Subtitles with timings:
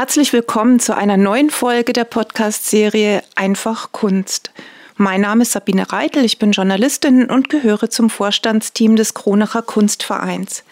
[0.00, 4.50] Herzlich willkommen zu einer neuen Folge der Podcast-Serie Einfach Kunst.
[4.96, 10.64] Mein Name ist Sabine Reitel, ich bin Journalistin und gehöre zum Vorstandsteam des Kronacher Kunstvereins.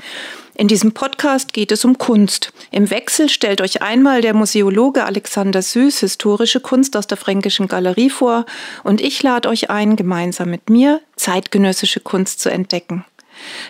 [0.55, 2.55] In diesem Podcast geht es um Kunst.
[2.71, 8.09] Im Wechsel stellt euch einmal der Museologe Alexander Süß historische Kunst aus der Fränkischen Galerie
[8.09, 8.47] vor
[8.83, 13.05] und ich lade euch ein, gemeinsam mit mir zeitgenössische Kunst zu entdecken.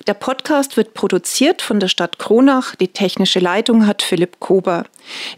[0.06, 2.74] Der Podcast wird produziert von der Stadt Kronach.
[2.76, 4.84] Die technische Leitung hat Philipp Kober.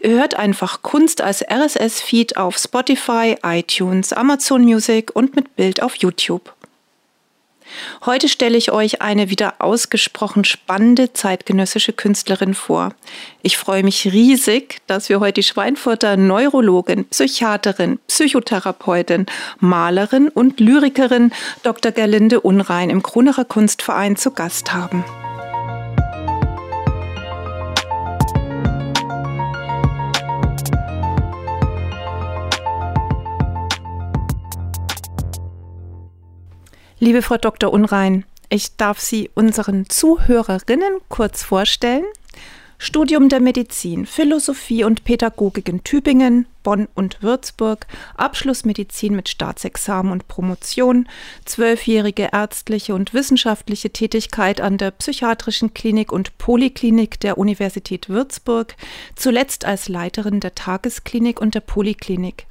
[0.01, 5.95] Ihr hört einfach Kunst als RSS-Feed auf Spotify, iTunes, Amazon Music und mit Bild auf
[5.95, 6.53] YouTube.
[8.05, 12.93] Heute stelle ich euch eine wieder ausgesprochen spannende zeitgenössische Künstlerin vor.
[13.41, 19.25] Ich freue mich riesig, dass wir heute die Schweinfurter Neurologin, Psychiaterin, Psychotherapeutin,
[19.59, 21.31] Malerin und Lyrikerin
[21.63, 21.91] Dr.
[21.91, 25.03] Gerlinde Unrein im Kronerer Kunstverein zu Gast haben.
[37.03, 37.73] Liebe Frau Dr.
[37.73, 42.03] Unrein, ich darf Sie unseren Zuhörerinnen kurz vorstellen.
[42.77, 50.27] Studium der Medizin, Philosophie und Pädagogik in Tübingen, Bonn und Würzburg, Abschlussmedizin mit Staatsexamen und
[50.27, 51.09] Promotion,
[51.43, 58.75] zwölfjährige ärztliche und wissenschaftliche Tätigkeit an der Psychiatrischen Klinik und Poliklinik der Universität Würzburg,
[59.15, 62.45] zuletzt als Leiterin der Tagesklinik und der Poliklinik.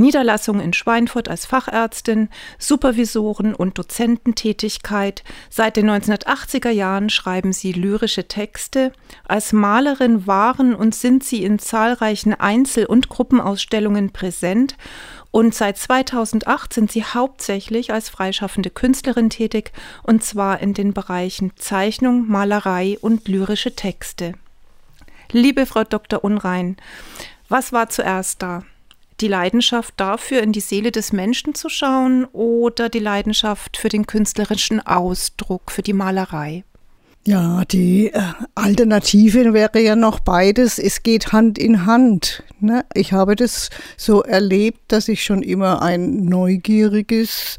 [0.00, 5.22] Niederlassung in Schweinfurt als Fachärztin, Supervisoren und Dozententätigkeit.
[5.48, 8.92] Seit den 1980er Jahren schreiben sie lyrische Texte.
[9.28, 14.76] Als Malerin waren und sind sie in zahlreichen Einzel- und Gruppenausstellungen präsent
[15.30, 21.52] und seit 2008 sind sie hauptsächlich als freischaffende Künstlerin tätig, und zwar in den Bereichen
[21.56, 24.34] Zeichnung, Malerei und lyrische Texte.
[25.30, 26.24] Liebe Frau Dr.
[26.24, 26.76] Unrein,
[27.48, 28.64] was war zuerst da?
[29.20, 34.06] Die Leidenschaft dafür, in die Seele des Menschen zu schauen oder die Leidenschaft für den
[34.06, 36.64] künstlerischen Ausdruck, für die Malerei?
[37.26, 38.20] Ja, die äh,
[38.54, 40.78] Alternative wäre ja noch beides.
[40.78, 42.42] Es geht Hand in Hand.
[42.60, 42.84] Ne?
[42.94, 47.58] Ich habe das so erlebt, dass ich schon immer ein neugieriges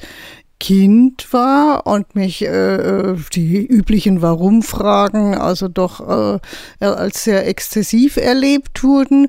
[0.60, 6.40] Kind war und mich äh, äh die üblichen Warum-Fragen also doch
[6.80, 9.28] äh, als sehr exzessiv erlebt wurden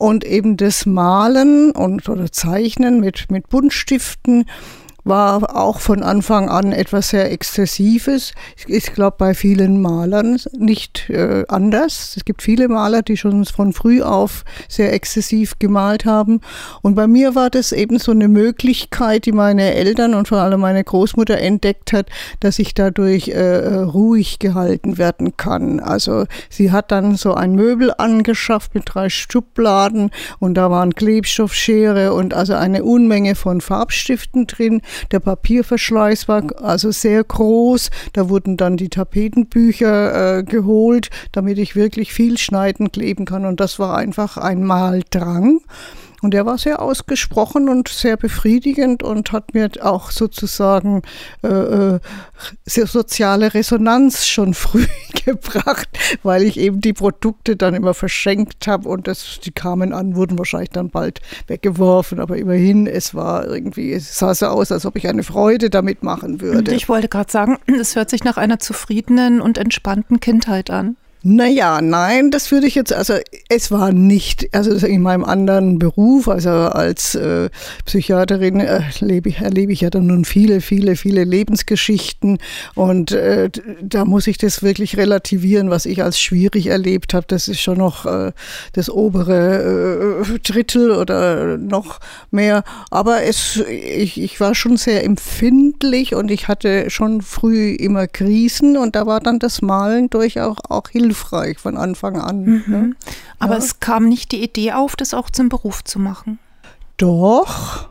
[0.00, 4.46] und eben das Malen und oder Zeichnen mit, mit Buntstiften
[5.04, 8.32] war auch von Anfang an etwas sehr Exzessives.
[8.66, 12.14] Ich glaube, bei vielen Malern nicht äh, anders.
[12.16, 16.40] Es gibt viele Maler, die schon von früh auf sehr exzessiv gemalt haben.
[16.82, 20.60] Und bei mir war das eben so eine Möglichkeit, die meine Eltern und vor allem
[20.60, 22.06] meine Großmutter entdeckt hat,
[22.40, 25.80] dass ich dadurch äh, ruhig gehalten werden kann.
[25.80, 32.12] Also sie hat dann so ein Möbel angeschafft mit drei Schubladen und da waren Klebstoffschere
[32.12, 37.90] und also eine Unmenge von Farbstiften drin der Papierverschleiß war also sehr groß.
[38.12, 43.44] Da wurden dann die Tapetenbücher äh, geholt, damit ich wirklich viel schneiden, kleben kann.
[43.44, 45.60] Und das war einfach ein Maldrang.
[46.22, 51.02] Und er war sehr ausgesprochen und sehr befriedigend und hat mir auch sozusagen
[51.42, 52.00] äh, äh
[52.64, 54.86] sehr soziale Resonanz schon früh
[55.24, 55.88] gebracht,
[56.22, 60.38] weil ich eben die Produkte dann immer verschenkt habe und das, die kamen an, wurden
[60.38, 62.20] wahrscheinlich dann bald weggeworfen.
[62.20, 66.02] Aber immerhin, es war irgendwie, es sah so aus, als ob ich eine Freude damit
[66.02, 66.74] machen würde.
[66.74, 70.96] Ich wollte gerade sagen, es hört sich nach einer zufriedenen und entspannten Kindheit an.
[71.22, 73.12] Naja, nein, das würde ich jetzt, also
[73.50, 77.50] es war nicht, also in meinem anderen Beruf, also als äh,
[77.84, 82.38] Psychiaterin erlebe ich, erlebe ich ja dann nun viele, viele, viele Lebensgeschichten
[82.74, 83.50] und äh,
[83.82, 87.26] da muss ich das wirklich relativieren, was ich als schwierig erlebt habe.
[87.28, 88.32] Das ist schon noch äh,
[88.72, 92.00] das obere äh, Drittel oder noch
[92.30, 98.06] mehr, aber es, ich, ich war schon sehr empfindlich und ich hatte schon früh immer
[98.06, 102.44] Krisen und da war dann das Malen durchaus auch hilfreich hilfreich von Anfang an.
[102.44, 102.64] Mhm.
[102.66, 102.96] Ne?
[103.38, 103.58] Aber ja.
[103.58, 106.38] es kam nicht die Idee auf, das auch zum Beruf zu machen.
[106.96, 107.88] Doch,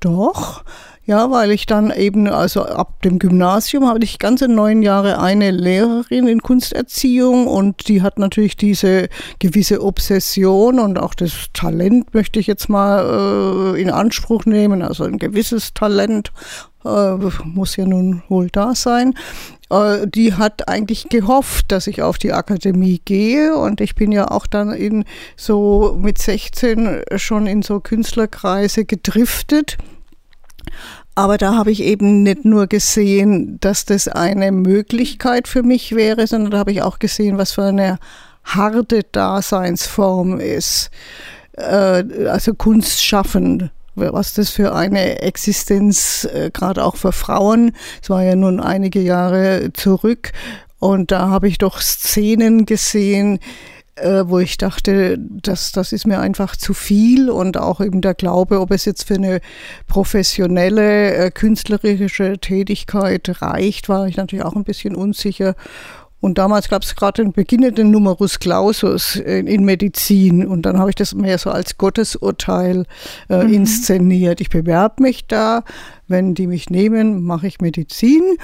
[0.00, 0.64] doch.
[1.06, 5.50] Ja, weil ich dann eben, also ab dem Gymnasium habe ich ganze neun Jahre eine
[5.50, 9.08] Lehrerin in Kunsterziehung und die hat natürlich diese
[9.40, 15.02] gewisse Obsession und auch das Talent möchte ich jetzt mal äh, in Anspruch nehmen, also
[15.02, 16.30] ein gewisses Talent
[16.84, 19.14] äh, muss ja nun wohl da sein.
[19.70, 24.30] Äh, die hat eigentlich gehofft, dass ich auf die Akademie gehe und ich bin ja
[24.30, 25.04] auch dann in
[25.36, 29.78] so mit 16 schon in so Künstlerkreise gedriftet.
[31.14, 36.26] Aber da habe ich eben nicht nur gesehen, dass das eine Möglichkeit für mich wäre,
[36.26, 37.98] sondern da habe ich auch gesehen, was für eine
[38.44, 40.90] harte Daseinsform ist.
[41.52, 48.10] Äh, also Kunst schaffen was das für eine Existenz, äh, gerade auch für Frauen, es
[48.10, 50.32] war ja nun einige Jahre zurück,
[50.78, 53.38] und da habe ich doch Szenen gesehen,
[53.96, 58.14] äh, wo ich dachte, das, das ist mir einfach zu viel und auch eben der
[58.14, 59.40] Glaube, ob es jetzt für eine
[59.86, 65.54] professionelle äh, künstlerische Tätigkeit reicht, war ich natürlich auch ein bisschen unsicher.
[66.20, 70.90] Und damals gab es gerade den beginnenden Numerus Clausus in, in, Medizin und dann habe
[70.90, 72.84] ich das mehr so als Gottesurteil
[73.28, 73.54] äh, mhm.
[73.54, 74.40] inszeniert.
[74.40, 75.64] Ich bewerbe mich da,
[76.08, 78.36] wenn die mich nehmen, mache ich Medizin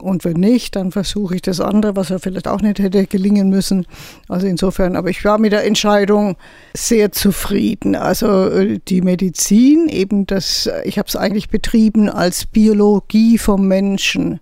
[0.00, 3.50] und wenn nicht, dann versuche ich das andere, was ja vielleicht auch nicht hätte gelingen
[3.50, 3.86] müssen.
[4.28, 6.36] Also insofern, aber ich war mit der Entscheidung
[6.74, 7.94] sehr zufrieden.
[7.94, 14.40] Also äh, die Medizin, eben das, ich habe es eigentlich betrieben als Biologie vom Menschen.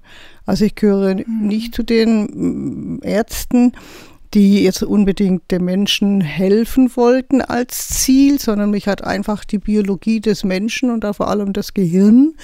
[0.51, 1.47] Also ich gehöre mhm.
[1.47, 3.73] nicht zu den mm, Ärzten,
[4.35, 10.21] die jetzt unbedingt den Menschen helfen wollten als Ziel, sondern mich hat einfach die Biologie
[10.21, 12.35] des Menschen und da vor allem das Gehirn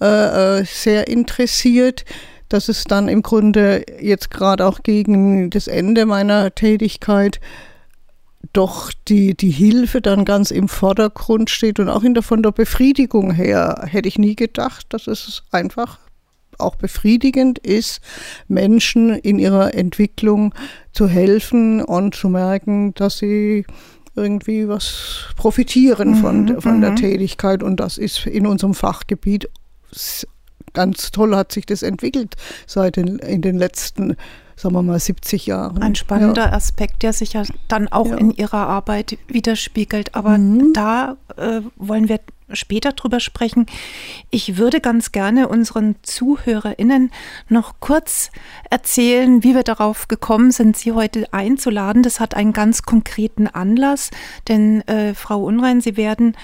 [0.00, 2.04] äh, äh sehr interessiert
[2.50, 7.40] dass es dann im Grunde jetzt gerade auch gegen das Ende meiner Tätigkeit
[8.52, 12.52] doch die, die Hilfe dann ganz im Vordergrund steht und auch in der, von der
[12.52, 15.98] Befriedigung her hätte ich nie gedacht, dass es einfach
[16.64, 18.00] auch befriedigend ist,
[18.48, 20.54] Menschen in ihrer Entwicklung
[20.92, 23.64] zu helfen und zu merken, dass sie
[24.16, 26.96] irgendwie was profitieren mhm, von, von der mhm.
[26.96, 27.62] Tätigkeit.
[27.62, 29.48] Und das ist in unserem Fachgebiet
[30.72, 32.34] ganz toll hat sich das entwickelt
[32.66, 34.16] seit den, in den letzten
[34.56, 35.82] sagen wir mal 70 Jahren.
[35.82, 36.52] Ein spannender ja.
[36.52, 38.16] Aspekt, der sich ja dann auch ja.
[38.16, 40.14] in Ihrer Arbeit widerspiegelt.
[40.14, 40.72] Aber mhm.
[40.72, 42.20] da äh, wollen wir
[42.52, 43.66] später drüber sprechen.
[44.30, 47.10] Ich würde ganz gerne unseren ZuhörerInnen
[47.48, 48.30] noch kurz
[48.70, 52.02] erzählen, wie wir darauf gekommen sind, Sie heute einzuladen.
[52.02, 54.10] Das hat einen ganz konkreten Anlass,
[54.48, 56.36] denn äh, Frau Unrein, Sie werden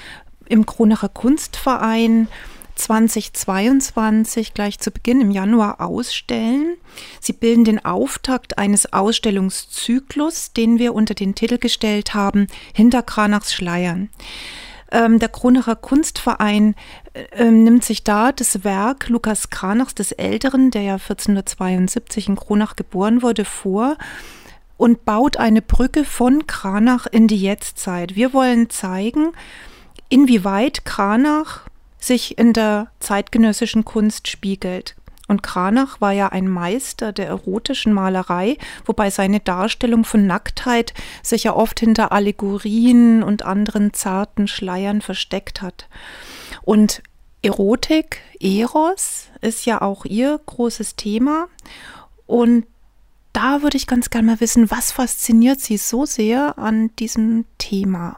[0.49, 2.29] im Kronacher Kunstverein
[2.81, 6.77] 2022 gleich zu Beginn im Januar ausstellen.
[7.21, 13.53] Sie bilden den Auftakt eines Ausstellungszyklus, den wir unter den Titel gestellt haben, Hinter Kranachs
[13.53, 14.09] Schleiern.
[14.93, 16.75] Ähm, der Kronacher Kunstverein
[17.15, 22.77] äh, nimmt sich da das Werk Lukas Kranachs des Älteren, der ja 1472 in Kronach
[22.77, 23.97] geboren wurde, vor
[24.77, 28.17] und baut eine Brücke von Kranach in die Jetztzeit.
[28.17, 29.33] Wir wollen zeigen,
[30.09, 31.67] inwieweit Kranach
[31.99, 34.97] sich in der zeitgenössischen Kunst spiegelt.
[35.31, 40.93] Und Kranach war ja ein Meister der erotischen Malerei, wobei seine Darstellung von Nacktheit
[41.23, 45.89] sich ja oft hinter Allegorien und anderen zarten Schleiern versteckt hat.
[46.63, 47.05] Und
[47.43, 51.47] Erotik, Eros, ist ja auch ihr großes Thema.
[52.27, 52.67] Und
[53.33, 58.17] da würde ich ganz gerne mal wissen, was fasziniert Sie so sehr an diesem Thema?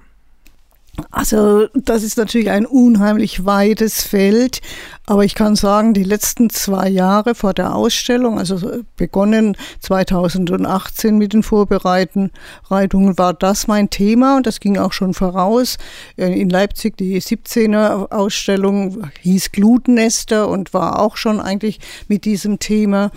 [1.10, 4.60] Also das ist natürlich ein unheimlich weites Feld,
[5.06, 11.32] aber ich kann sagen, die letzten zwei Jahre vor der Ausstellung, also begonnen 2018 mit
[11.32, 12.30] den Vorbereitungen,
[12.68, 15.78] war das mein Thema und das ging auch schon voraus.
[16.16, 23.10] In Leipzig die 17er Ausstellung hieß Glutnester und war auch schon eigentlich mit diesem Thema.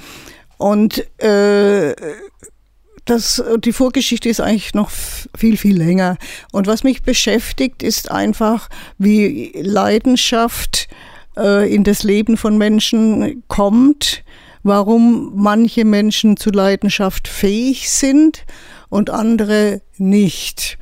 [0.58, 1.94] Und äh,
[3.06, 6.18] das, die Vorgeschichte ist eigentlich noch viel, viel länger.
[6.52, 10.88] Und was mich beschäftigt, ist einfach, wie Leidenschaft
[11.38, 14.24] äh, in das Leben von Menschen kommt,
[14.64, 18.46] warum manche Menschen zu Leidenschaft fähig sind
[18.90, 20.78] und andere nicht.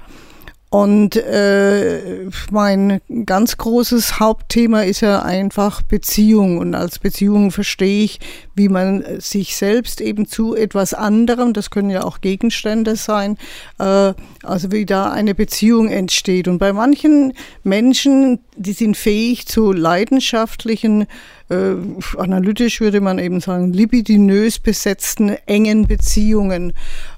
[0.73, 2.01] Und äh,
[2.49, 6.57] mein ganz großes Hauptthema ist ja einfach Beziehung.
[6.57, 8.19] Und als Beziehung verstehe ich,
[8.55, 13.37] wie man sich selbst eben zu etwas anderem, das können ja auch Gegenstände sein,
[13.77, 16.47] äh, also wie da eine Beziehung entsteht.
[16.47, 21.05] Und bei manchen Menschen, die sind fähig zu leidenschaftlichen,
[21.49, 21.75] äh,
[22.17, 26.73] analytisch würde man eben sagen, libidinös besetzten, engen Beziehungen.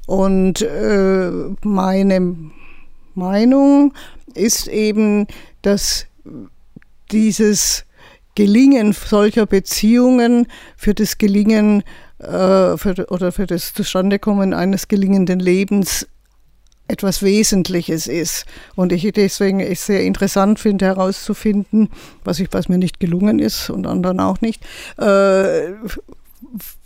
[0.07, 1.31] Und äh,
[1.63, 2.35] meine
[3.15, 3.93] Meinung
[4.33, 5.27] ist eben,
[5.61, 6.07] dass
[7.11, 7.85] dieses
[8.35, 11.83] Gelingen solcher Beziehungen für das Gelingen
[12.19, 16.07] äh, für, oder für das Zustandekommen eines gelingenden Lebens
[16.87, 18.45] etwas Wesentliches ist.
[18.75, 21.89] Und ich deswegen es sehr interessant finde, herauszufinden,
[22.23, 24.63] was, ich, was mir nicht gelungen ist und anderen auch nicht,
[24.97, 25.71] äh,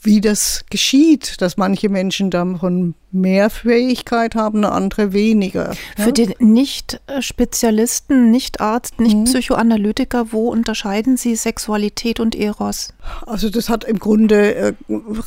[0.01, 5.73] wie das geschieht, dass manche Menschen davon mehr Fähigkeit haben, andere weniger.
[5.97, 6.03] Ja?
[6.03, 12.93] Für den Nicht-Spezialisten, Nicht-Arzt, Nicht-Psychoanalytiker, wo unterscheiden Sie Sexualität und Eros?
[13.25, 14.73] Also das hat im Grunde äh,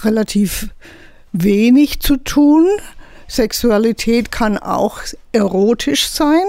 [0.03, 0.69] relativ
[1.33, 2.69] wenig zu tun
[3.33, 4.99] Sexualität kann auch
[5.33, 6.45] erotisch sein.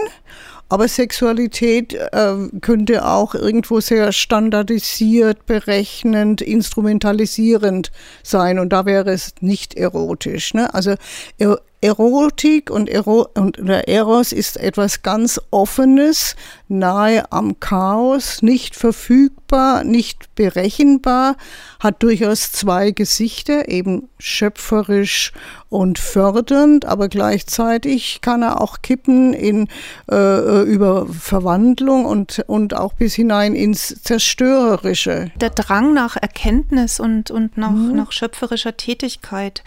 [0.70, 7.91] Aber Sexualität äh, könnte auch irgendwo sehr standardisiert, berechnend, instrumentalisierend
[8.24, 8.58] sein.
[8.60, 10.53] Und da wäre es nicht erotisch.
[10.53, 10.74] Ne?
[10.74, 10.96] Also
[11.38, 16.38] er Erotik und, Ero und der Eros ist etwas ganz Offenes,
[16.70, 21.36] nahe am Chaos, nicht verfügbar, nicht berechenbar,
[21.82, 25.34] hat durchaus zwei Gesichter, eben schöpferisch
[25.68, 29.68] und fördernd, aber gleichzeitig kann er auch kippen in
[30.10, 35.32] äh, über Verwandlung und, und auch bis hinein ins Zerstörerische.
[35.36, 37.94] Der Drang nach Erkenntnis und, und nach, mhm.
[37.94, 39.63] nach schöpferischer Tätigkeit.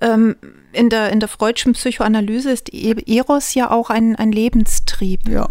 [0.00, 0.36] Ähm,
[0.72, 5.28] in der, in der freudschen Psychoanalyse ist Eros ja auch ein, ein Lebenstrieb.
[5.28, 5.48] Ja.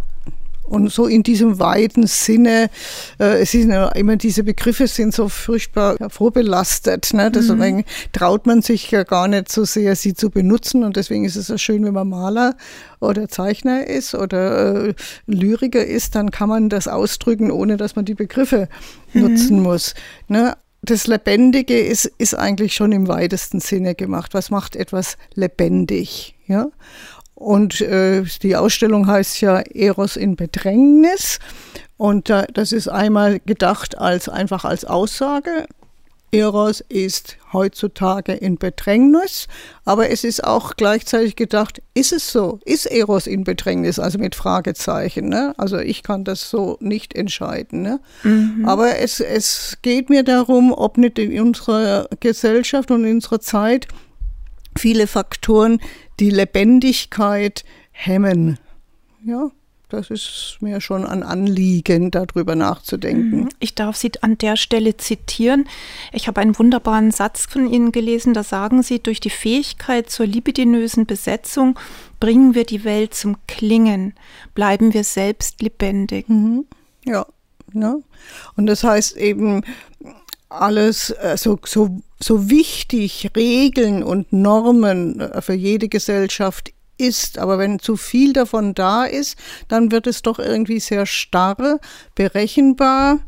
[0.68, 2.70] Und so in diesem weiten Sinne,
[3.20, 7.14] äh, es sind ja immer diese Begriffe sind so furchtbar vorbelastet.
[7.14, 7.32] Ne?
[7.32, 7.84] Deswegen mhm.
[8.12, 10.84] traut man sich ja gar nicht so sehr, sie zu benutzen.
[10.84, 12.56] Und deswegen ist es ja schön, wenn man Maler
[13.00, 14.94] oder Zeichner ist oder äh,
[15.26, 18.68] Lyriker ist, dann kann man das ausdrücken, ohne dass man die Begriffe
[19.14, 19.22] mhm.
[19.22, 19.96] nutzen muss.
[20.28, 20.58] Ne?
[20.90, 24.34] Das Lebendige ist, ist eigentlich schon im weitesten Sinne gemacht.
[24.34, 26.36] Was macht etwas lebendig?
[26.48, 26.68] Ja?
[27.36, 31.40] Und äh, die Ausstellung heißt ja Eros in Bedrängnis.
[31.98, 35.68] Und äh, das ist einmal gedacht als einfach als Aussage.
[36.32, 39.48] Eros ist heutzutage in Bedrängnis,
[39.86, 42.60] aber es ist auch gleichzeitig gedacht, ist es so?
[42.66, 43.98] Ist Eros in Bedrängnis?
[43.98, 45.30] Also mit Fragezeichen.
[45.30, 45.54] Ne?
[45.58, 47.82] Also ich kann das so nicht entscheiden.
[47.82, 48.02] Ne?
[48.24, 48.66] Mhm.
[48.68, 53.88] Aber es, es geht mir darum, ob nicht in unserer Gesellschaft und in unserer Zeit
[54.78, 55.80] viele Faktoren
[56.20, 58.60] die Lebendigkeit hemmen.
[59.24, 59.52] Ja,
[59.90, 63.42] das ist mir schon ein Anliegen, darüber nachzudenken.
[63.42, 63.50] Mhm.
[63.60, 65.68] Ich darf Sie an der Stelle zitieren.
[66.12, 68.34] Ich habe einen wunderbaren Satz von Ihnen gelesen.
[68.34, 71.80] Da sagen Sie, durch die Fähigkeit zur libidinösen Besetzung
[72.20, 74.14] bringen wir die Welt zum Klingen,
[74.56, 76.28] bleiben wir selbst lebendig.
[76.28, 76.66] Mhm.
[77.06, 77.26] Ja,
[77.72, 78.04] ne?
[78.58, 79.64] Und das heißt eben,
[80.50, 87.38] alles äh, so, so, so wichtig Regeln und Normen äh, für jede Gesellschaft ist.
[87.38, 89.38] Aber wenn zu viel davon da ist,
[89.68, 91.80] dann wird es doch irgendwie sehr starr,
[92.16, 93.20] berechenbar.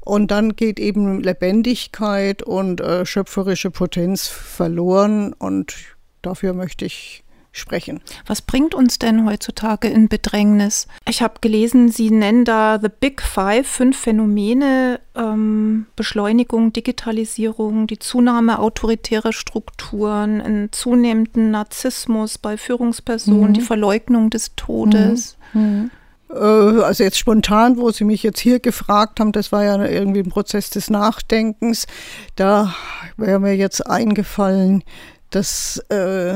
[0.00, 5.34] Und dann geht eben Lebendigkeit und äh, schöpferische Potenz verloren.
[5.34, 5.74] Und
[6.22, 7.24] dafür möchte ich
[7.58, 8.00] sprechen.
[8.26, 10.86] Was bringt uns denn heutzutage in Bedrängnis?
[11.08, 17.98] Ich habe gelesen, Sie nennen da The Big Five, fünf Phänomene, ähm, Beschleunigung, Digitalisierung, die
[17.98, 23.54] Zunahme autoritärer Strukturen, einen zunehmenden Narzissmus bei Führungspersonen, mhm.
[23.54, 25.36] die Verleugnung des Todes.
[25.52, 25.60] Mhm.
[25.60, 25.90] Mhm.
[26.30, 30.20] Äh, also jetzt spontan, wo Sie mich jetzt hier gefragt haben, das war ja irgendwie
[30.20, 31.86] ein Prozess des Nachdenkens,
[32.36, 32.74] da
[33.16, 34.84] wäre mir jetzt eingefallen,
[35.30, 36.34] dass äh,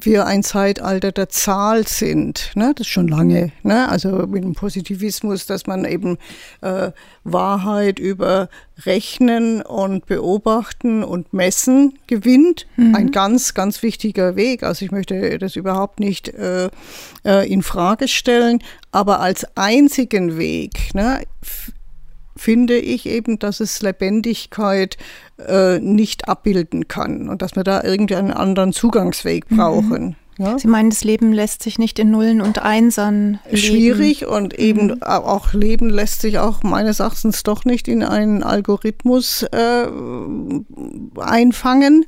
[0.00, 2.52] wir ein Zeitalter der Zahl sind.
[2.54, 2.72] Ne?
[2.74, 3.52] Das ist schon lange.
[3.62, 3.88] Ne?
[3.88, 6.18] Also mit dem Positivismus, dass man eben
[6.60, 6.90] äh,
[7.24, 8.48] Wahrheit über
[8.84, 12.66] Rechnen und Beobachten und Messen gewinnt.
[12.76, 12.94] Mhm.
[12.94, 14.62] Ein ganz, ganz wichtiger Weg.
[14.62, 16.70] Also ich möchte das überhaupt nicht äh,
[17.24, 20.94] äh, in Frage stellen, aber als einzigen Weg.
[20.94, 21.22] Ne?
[22.40, 24.96] Finde ich eben, dass es Lebendigkeit
[25.46, 29.56] äh, nicht abbilden kann und dass wir da irgendeinen anderen Zugangsweg mhm.
[29.56, 30.16] brauchen.
[30.38, 30.44] Mhm.
[30.44, 30.58] Ja?
[30.58, 33.56] Sie meinen, das Leben lässt sich nicht in Nullen und Einsern leben.
[33.58, 35.02] Schwierig und eben mhm.
[35.02, 39.86] auch Leben lässt sich auch meines Erachtens doch nicht in einen Algorithmus äh,
[41.20, 42.06] einfangen.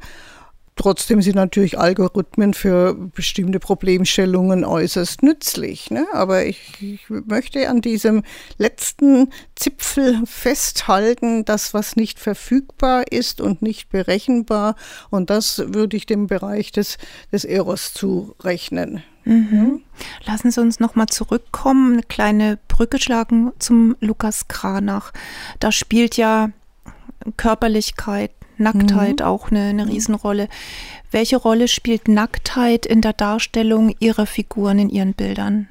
[0.74, 5.90] Trotzdem sind natürlich Algorithmen für bestimmte Problemstellungen äußerst nützlich.
[5.90, 6.06] Ne?
[6.12, 8.22] Aber ich, ich, möchte an diesem
[8.56, 14.76] letzten Zipfel festhalten, das, was nicht verfügbar ist und nicht berechenbar.
[15.10, 16.96] Und das würde ich dem Bereich des,
[17.30, 19.02] des Eros zurechnen.
[19.24, 19.82] Mhm.
[20.24, 25.12] Lassen Sie uns nochmal zurückkommen, eine kleine Brücke schlagen zum Lukas Kranach.
[25.60, 26.50] Da spielt ja
[27.36, 29.26] Körperlichkeit, Nacktheit mhm.
[29.26, 30.48] auch eine, eine Riesenrolle.
[31.10, 35.68] Welche Rolle spielt Nacktheit in der Darstellung Ihrer Figuren in Ihren Bildern?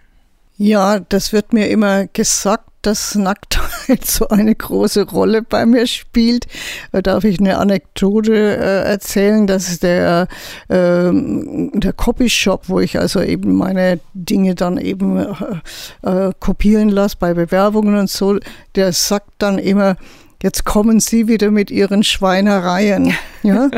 [0.57, 6.47] Ja, das wird mir immer gesagt, dass Nacktheit so eine große Rolle bei mir spielt.
[6.91, 10.27] Da darf ich eine Anekdote äh, erzählen, dass der,
[10.67, 17.17] äh, der Copyshop, wo ich also eben meine Dinge dann eben äh, äh, kopieren lasse
[17.19, 18.37] bei Bewerbungen und so,
[18.75, 19.95] der sagt dann immer,
[20.41, 23.13] jetzt kommen Sie wieder mit Ihren Schweinereien.
[23.43, 23.71] Ja?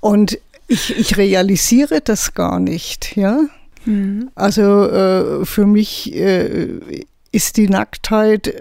[0.00, 3.16] Und ich, ich realisiere das gar nicht.
[3.16, 3.42] Ja?
[3.84, 4.28] Mhm.
[4.34, 6.80] Also äh, für mich äh,
[7.30, 8.52] ist die Nacktheit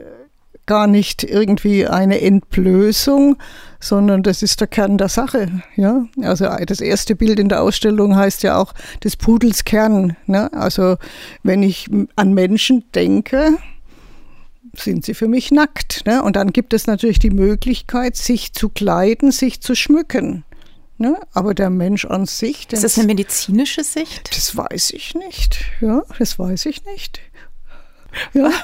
[0.67, 3.37] gar nicht irgendwie eine Entblößung,
[3.79, 5.63] sondern das ist der Kern der Sache.
[5.75, 6.05] Ja?
[6.21, 10.15] Also das erste Bild in der Ausstellung heißt ja auch des Pudels Kern.
[10.27, 10.51] Ne?
[10.53, 10.97] Also
[11.41, 13.57] wenn ich an Menschen denke,
[14.79, 16.05] sind sie für mich nackt.
[16.05, 16.23] Ne?
[16.23, 20.43] Und dann gibt es natürlich die Möglichkeit, sich zu kleiden, sich zu schmücken.
[20.97, 21.19] Ne?
[21.33, 22.67] Aber der Mensch an sich.
[22.71, 24.35] Ist das eine medizinische Sicht?
[24.35, 25.63] Das weiß ich nicht.
[25.79, 27.21] Ja, das weiß ich nicht.
[28.33, 28.51] Ja.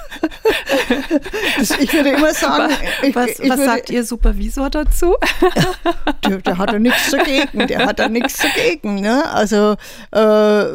[1.58, 2.74] Das, ich würde immer sagen.
[3.04, 5.16] Ich, was, ich was würde, sagt Ihr Supervisor dazu?
[6.26, 7.68] Der, der, hat da nichts dagegen.
[7.68, 9.02] Der hat da nichts dagegen.
[9.02, 9.30] Ne?
[9.30, 9.76] Also,
[10.12, 10.66] äh,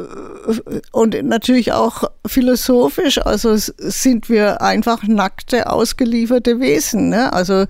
[0.92, 7.08] und natürlich auch philosophisch, also sind wir einfach nackte, ausgelieferte Wesen.
[7.08, 7.32] Ne?
[7.32, 7.64] Also,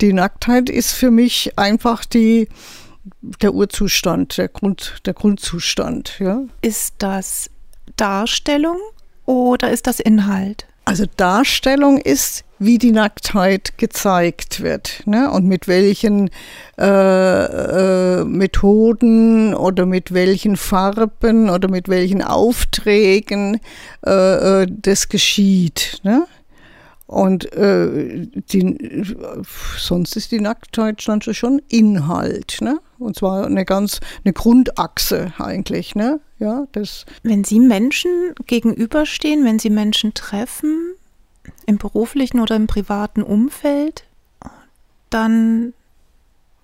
[0.00, 2.48] die Nacktheit ist für mich einfach die
[3.22, 6.18] der Urzustand, der, Grund, der Grundzustand.
[6.18, 6.42] Ja.
[6.60, 7.50] Ist das
[7.96, 8.78] Darstellung
[9.26, 10.66] oder ist das Inhalt?
[10.84, 15.30] Also Darstellung ist, wie die Nacktheit gezeigt wird ne?
[15.30, 16.30] und mit welchen
[16.78, 23.60] äh, äh, Methoden oder mit welchen Farben oder mit welchen Aufträgen
[24.04, 26.00] äh, äh das geschieht.
[26.02, 26.26] Ne?
[27.06, 29.04] Und äh, die,
[29.76, 32.78] sonst ist die Nacktheit schon Inhalt, ne?
[32.98, 36.20] Und zwar eine ganz eine Grundachse eigentlich, ne?
[36.42, 37.06] Ja, das.
[37.22, 40.96] Wenn Sie Menschen gegenüberstehen, wenn Sie Menschen treffen,
[41.66, 44.02] im beruflichen oder im privaten Umfeld,
[45.08, 45.72] dann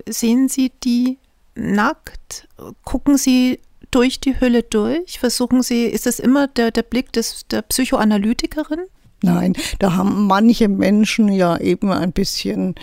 [0.05, 1.17] sehen Sie die
[1.55, 2.49] nackt,
[2.83, 7.47] gucken Sie durch die Hülle durch, versuchen Sie, ist es immer der, der Blick des,
[7.47, 8.81] der Psychoanalytikerin?
[9.21, 12.75] Nein, da haben manche Menschen ja eben ein bisschen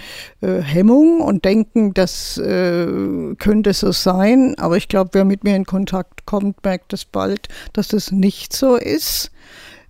[0.43, 4.55] äh, Hemmung und denken, das äh, könnte so sein.
[4.59, 8.53] Aber ich glaube, wer mit mir in Kontakt kommt, merkt es bald, dass das nicht
[8.53, 9.31] so ist.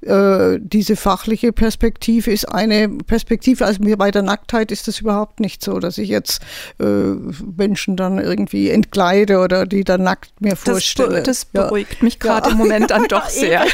[0.07, 5.41] Äh, diese fachliche Perspektive ist eine Perspektive, also mir bei der Nacktheit ist es überhaupt
[5.41, 6.41] nicht so, dass ich jetzt
[6.79, 11.23] äh, Menschen dann irgendwie entkleide oder die dann nackt mir vorstelle.
[11.23, 12.05] Das, das beruhigt ja.
[12.05, 12.53] mich gerade ja.
[12.53, 13.65] im Moment dann doch sehr.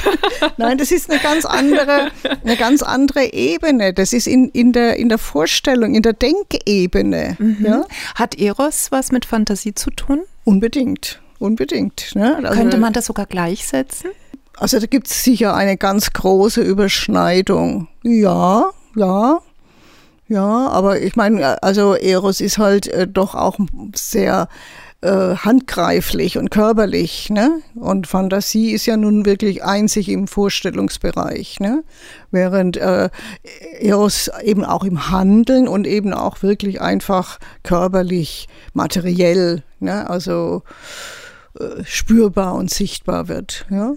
[0.56, 2.08] Nein, das ist eine ganz andere,
[2.42, 3.92] eine ganz andere Ebene.
[3.92, 7.36] Das ist in, in, der, in der Vorstellung, in der Denkebene.
[7.38, 7.64] Mhm.
[7.64, 7.84] Ja?
[8.14, 10.22] Hat Eros was mit Fantasie zu tun?
[10.44, 11.20] Unbedingt.
[11.38, 12.14] Unbedingt.
[12.14, 12.36] Ne?
[12.36, 14.10] Also, Könnte man das sogar gleichsetzen?
[14.62, 17.88] Also da gibt es sicher eine ganz große Überschneidung.
[18.04, 19.40] Ja, ja,
[20.28, 23.58] ja, aber ich meine, also Eros ist halt äh, doch auch
[23.96, 24.46] sehr
[25.00, 27.60] äh, handgreiflich und körperlich, ne?
[27.74, 31.82] Und Fantasie ist ja nun wirklich einzig im Vorstellungsbereich, ne?
[32.30, 33.10] Während äh,
[33.80, 40.08] Eros eben auch im Handeln und eben auch wirklich einfach körperlich, materiell, ne?
[40.08, 40.62] Also
[41.58, 43.94] äh, spürbar und sichtbar wird, ja.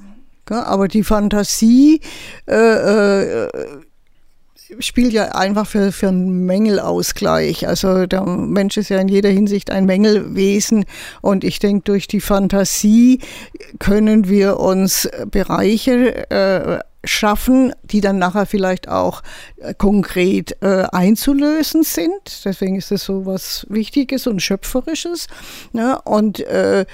[0.51, 2.01] Aber die Fantasie
[2.47, 3.49] äh, äh,
[4.79, 7.67] spielt ja einfach für, für einen Mängelausgleich.
[7.67, 10.85] Also der Mensch ist ja in jeder Hinsicht ein Mängelwesen
[11.21, 13.19] und ich denke, durch die Fantasie
[13.79, 19.21] können wir uns Bereiche äh, schaffen, die dann nachher vielleicht auch
[19.57, 22.43] äh, konkret äh, einzulösen sind.
[22.43, 25.27] Deswegen ist das so was Wichtiges und Schöpferisches.
[25.71, 25.99] Ne?
[26.03, 26.85] Und äh,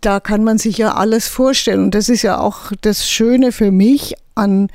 [0.00, 1.84] da kann man sich ja alles vorstellen.
[1.84, 4.68] Und das ist ja auch das Schöne für mich an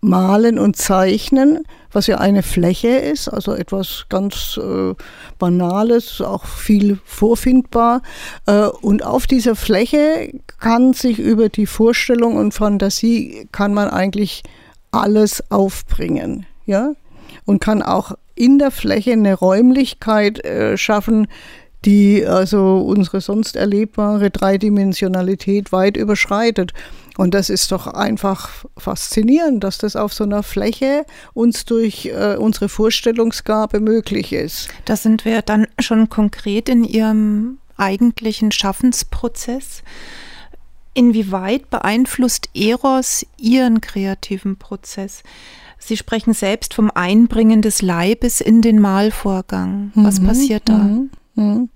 [0.00, 4.94] Malen und Zeichnen, was ja eine Fläche ist, also etwas ganz äh,
[5.38, 8.02] Banales, auch viel vorfindbar.
[8.46, 14.42] Äh, und auf dieser Fläche kann sich über die Vorstellung und Fantasie kann man eigentlich
[14.90, 16.92] alles aufbringen, ja,
[17.46, 21.28] und kann auch in der Fläche eine Räumlichkeit äh, schaffen,
[21.84, 26.72] die also unsere sonst erlebbare Dreidimensionalität weit überschreitet.
[27.16, 32.36] Und das ist doch einfach faszinierend, dass das auf so einer Fläche uns durch äh,
[32.36, 34.68] unsere Vorstellungsgabe möglich ist.
[34.84, 39.82] Da sind wir dann schon konkret in Ihrem eigentlichen Schaffensprozess.
[40.92, 45.22] Inwieweit beeinflusst Eros Ihren kreativen Prozess?
[45.78, 49.92] Sie sprechen selbst vom Einbringen des Leibes in den Malvorgang.
[49.94, 50.78] Was mhm, passiert da?
[50.78, 51.68] Mhm, mhm.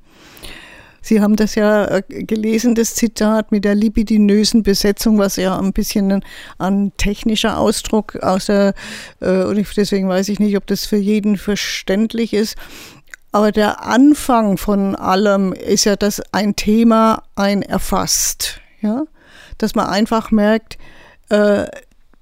[1.08, 5.72] Sie haben das ja äh, gelesen, das Zitat mit der libidinösen Besetzung, was ja ein
[5.72, 6.22] bisschen
[6.58, 8.74] ein technischer Ausdruck aus der,
[9.20, 12.56] äh, und deswegen weiß ich nicht, ob das für jeden verständlich ist.
[13.32, 19.04] Aber der Anfang von allem ist ja, dass ein Thema ein erfasst, ja,
[19.56, 20.76] dass man einfach merkt,
[21.30, 21.64] äh,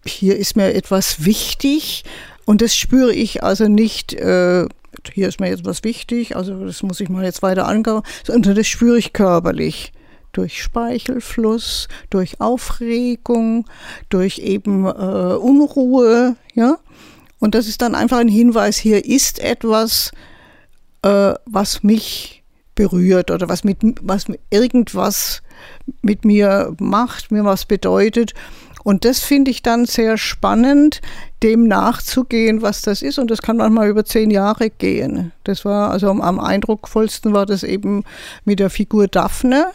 [0.07, 2.05] hier ist mir etwas wichtig
[2.45, 4.67] und das spüre ich also nicht äh,
[5.13, 8.55] hier ist mir jetzt was wichtig, also das muss ich mal jetzt weiter angehen, sondern
[8.55, 9.93] das spüre ich körperlich
[10.33, 13.65] durch Speichelfluss, durch Aufregung,
[14.11, 16.79] durch eben äh, Unruhe, ja.
[17.39, 20.13] Und das ist dann einfach ein Hinweis, hier ist etwas,
[21.03, 22.43] äh, was mich
[22.75, 25.43] berührt oder was mit was irgendwas
[26.03, 28.35] mit mir macht, mir was bedeutet.
[28.87, 31.01] Und das finde ich dann sehr spannend,
[31.43, 33.19] dem nachzugehen, was das ist.
[33.19, 35.33] Und das kann manchmal über zehn Jahre gehen.
[35.43, 38.05] Das war also am eindrucksvollsten war das eben
[38.45, 39.73] mit der Figur Daphne.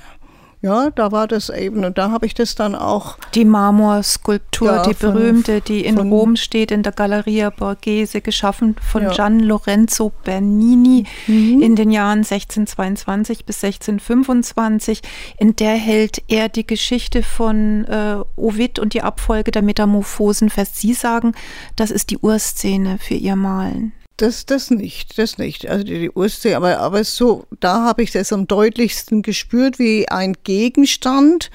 [0.63, 3.17] Ja, da war das eben und da habe ich das dann auch.
[3.33, 8.21] Die Marmorskulptur, ja, die von, berühmte, die in von, Rom steht, in der Galleria Borghese,
[8.21, 9.11] geschaffen von ja.
[9.11, 11.61] Gian Lorenzo Bernini mhm.
[11.63, 15.01] in den Jahren 1622 bis 1625.
[15.39, 20.75] In der hält er die Geschichte von äh, Ovid und die Abfolge der Metamorphosen fest.
[20.75, 21.33] Sie sagen,
[21.75, 23.93] das ist die Urszene für ihr Malen.
[24.21, 25.67] Das, das nicht, das nicht.
[25.67, 30.09] Also die, die Ostsee, aber, aber so, da habe ich das am deutlichsten gespürt, wie
[30.09, 31.49] ein Gegenstand,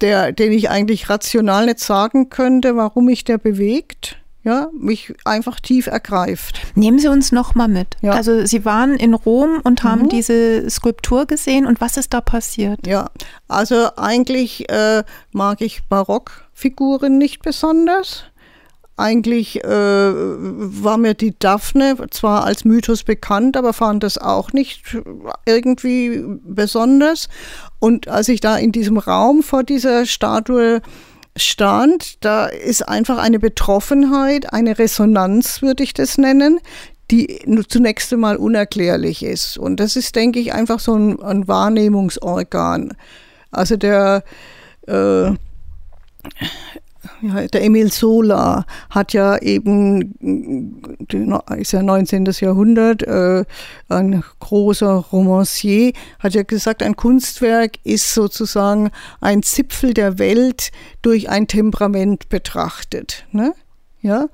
[0.00, 4.16] der, den ich eigentlich rational nicht sagen könnte, warum mich der bewegt.
[4.42, 6.62] Ja, mich einfach tief ergreift.
[6.74, 7.96] Nehmen Sie uns noch mal mit.
[8.00, 8.12] Ja.
[8.12, 10.08] Also Sie waren in Rom und haben mhm.
[10.08, 12.86] diese Skulptur gesehen und was ist da passiert?
[12.86, 13.10] Ja,
[13.48, 18.24] also eigentlich äh, mag ich Barockfiguren nicht besonders.
[18.98, 24.98] Eigentlich äh, war mir die Daphne zwar als Mythos bekannt, aber fand das auch nicht
[25.46, 27.28] irgendwie besonders.
[27.78, 30.82] Und als ich da in diesem Raum vor dieser Statue
[31.36, 36.58] stand, da ist einfach eine Betroffenheit, eine Resonanz, würde ich das nennen,
[37.12, 39.58] die zunächst einmal unerklärlich ist.
[39.58, 42.94] Und das ist, denke ich, einfach so ein, ein Wahrnehmungsorgan.
[43.52, 44.24] Also der
[44.88, 45.30] äh,
[47.22, 50.14] der Emil Sola hat ja eben,
[51.56, 52.24] ist ja 19.
[52.40, 53.44] Jahrhundert, äh,
[53.88, 58.90] ein großer Romancier, hat ja gesagt, ein Kunstwerk ist sozusagen
[59.20, 60.70] ein Zipfel der Welt
[61.02, 63.26] durch ein Temperament betrachtet.
[63.32, 63.52] Ne?
[64.00, 64.28] Ja,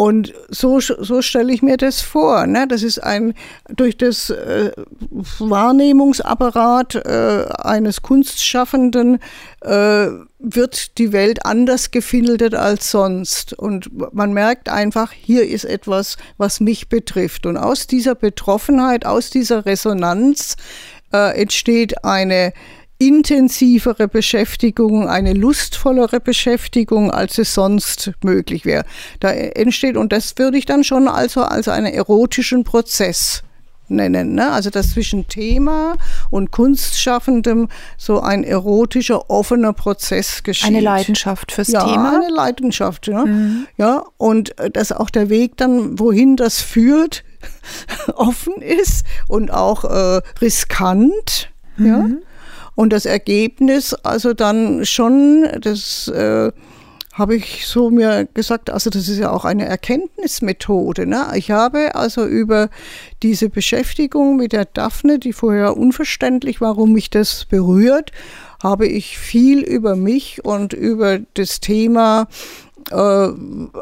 [0.00, 2.46] und so, so stelle ich mir das vor.
[2.46, 2.66] Ne?
[2.66, 3.34] Das ist ein
[3.68, 4.72] durch das äh,
[5.10, 9.18] Wahrnehmungsapparat äh, eines Kunstschaffenden
[9.60, 10.06] äh,
[10.38, 13.52] wird die Welt anders gefiltert als sonst.
[13.52, 17.44] Und man merkt einfach, hier ist etwas, was mich betrifft.
[17.44, 20.56] Und aus dieser Betroffenheit, aus dieser Resonanz
[21.12, 22.54] äh, entsteht eine
[23.00, 28.84] intensivere Beschäftigung, eine lustvollere Beschäftigung, als es sonst möglich wäre.
[29.20, 33.42] Da entsteht, und das würde ich dann schon also als einen erotischen Prozess
[33.88, 34.34] nennen.
[34.34, 34.52] Ne?
[34.52, 35.96] Also dass zwischen Thema
[36.28, 40.68] und Kunstschaffendem so ein erotischer, offener Prozess geschieht.
[40.68, 42.20] Eine Leidenschaft fürs ja, Thema.
[42.20, 43.24] Eine Leidenschaft, ja.
[43.24, 43.66] Mhm.
[43.78, 44.04] ja.
[44.18, 47.24] Und äh, dass auch der Weg dann, wohin das führt,
[48.14, 51.48] offen ist und auch äh, riskant.
[51.78, 51.86] Mhm.
[51.86, 52.06] Ja.
[52.80, 56.50] Und das Ergebnis, also dann schon, das äh,
[57.12, 61.06] habe ich so mir gesagt, also das ist ja auch eine Erkenntnismethode.
[61.06, 61.26] Ne?
[61.34, 62.70] Ich habe also über
[63.22, 68.12] diese Beschäftigung mit der Daphne, die vorher unverständlich, warum mich das berührt,
[68.62, 72.28] habe ich viel über mich und über das Thema
[72.90, 73.28] äh,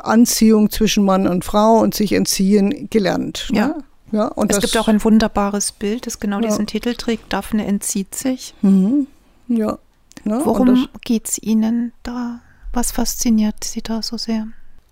[0.03, 3.47] Anziehung zwischen Mann und Frau und sich entziehen gelernt.
[3.53, 3.77] Ne?
[4.12, 4.29] Ja.
[4.29, 6.49] Und es gibt auch ein wunderbares Bild, das genau ja.
[6.49, 7.33] diesen Titel trägt.
[7.33, 8.55] Daphne entzieht sich.
[8.62, 9.07] Mhm.
[9.49, 9.79] Ja.
[10.25, 10.44] ja.
[10.44, 12.40] Worum geht es Ihnen da?
[12.73, 14.49] Was fasziniert Sie da so sehr?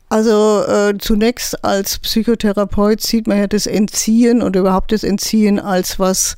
[0.08, 5.98] Also äh, zunächst als Psychotherapeut sieht man ja das Entziehen oder überhaupt das Entziehen als
[5.98, 6.36] was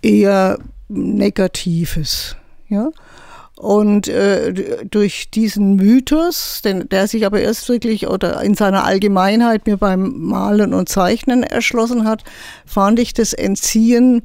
[0.00, 2.36] eher Negatives.
[2.68, 2.88] Ja?
[3.58, 9.66] Und äh, durch diesen Mythos, den, der sich aber erst wirklich oder in seiner Allgemeinheit
[9.66, 12.22] mir beim Malen und Zeichnen erschlossen hat,
[12.64, 14.22] fand ich das Entziehen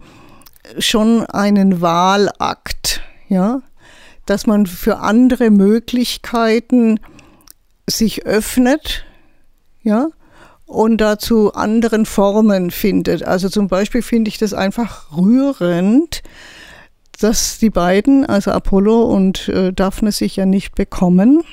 [0.77, 3.63] schon einen Wahlakt, ja,
[4.27, 6.99] dass man für andere Möglichkeiten
[7.89, 9.03] sich öffnet,
[9.81, 10.09] ja,
[10.67, 13.23] und dazu anderen Formen findet.
[13.23, 16.21] Also zum Beispiel finde ich das einfach rührend,
[17.19, 21.43] dass die beiden, also Apollo und äh, Daphne, sich ja nicht bekommen.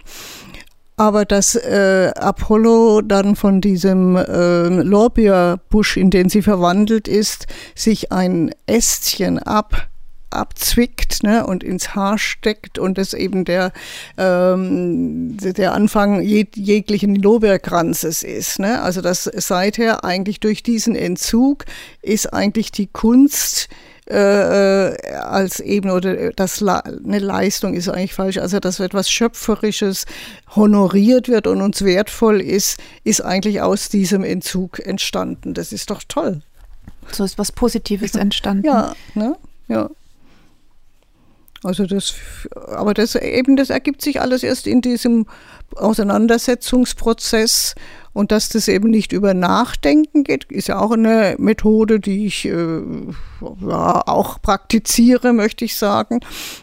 [0.97, 8.13] Aber dass äh, Apollo dann von diesem äh, Lorbeerbusch, in den sie verwandelt ist, sich
[8.13, 9.89] ein Ästchen ab
[10.31, 13.73] abzwickt ne, und ins Haar steckt und das eben der,
[14.17, 18.59] ähm, der Anfang jeg jeglichen Lorbeerkranzes ist.
[18.59, 18.81] Ne?
[18.81, 21.65] Also dass seither eigentlich durch diesen Entzug
[22.01, 23.69] ist eigentlich die Kunst
[24.11, 30.07] äh, als eben oder das eine Leistung ist eigentlich falsch, also dass etwas Schöpferisches
[30.57, 35.55] honoriert wird und uns wertvoll ist, ist eigentlich aus diesem Entzug entstanden.
[35.55, 36.43] Das ist doch toll.
[37.13, 38.67] So ist was Positives entstanden.
[38.67, 39.37] Ja, ne?
[39.69, 39.91] ja.
[41.63, 42.15] Also das,
[42.69, 45.27] aber das eben, das ergibt sich alles erst in diesem
[45.77, 47.75] Auseinandersetzungsprozess
[48.13, 52.47] und dass das eben nicht über Nachdenken geht, ist ja auch eine Methode, die ich
[52.47, 52.81] äh,
[53.61, 56.21] ja, auch praktiziere, möchte ich sagen.